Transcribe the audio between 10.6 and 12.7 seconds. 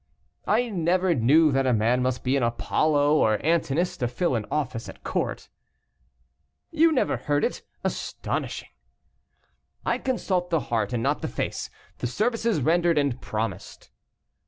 heart and not the face the services